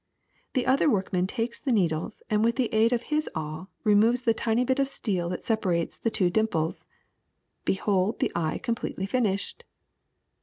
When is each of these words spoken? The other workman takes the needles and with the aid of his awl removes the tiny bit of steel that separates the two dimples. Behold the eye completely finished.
The 0.53 0.65
other 0.65 0.89
workman 0.89 1.27
takes 1.27 1.59
the 1.59 1.71
needles 1.71 2.23
and 2.27 2.43
with 2.43 2.55
the 2.55 2.73
aid 2.73 2.91
of 2.91 3.03
his 3.13 3.29
awl 3.35 3.69
removes 3.83 4.23
the 4.23 4.33
tiny 4.33 4.65
bit 4.65 4.79
of 4.79 4.87
steel 4.87 5.29
that 5.29 5.43
separates 5.43 5.95
the 5.99 6.09
two 6.09 6.31
dimples. 6.31 6.87
Behold 7.65 8.17
the 8.17 8.31
eye 8.33 8.57
completely 8.57 9.05
finished. 9.05 9.63